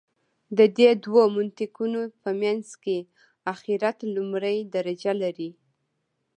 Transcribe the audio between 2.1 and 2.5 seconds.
په